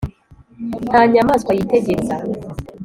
nta 0.89 1.01
nyamaswa 1.13 1.51
yitegereza 1.57 2.15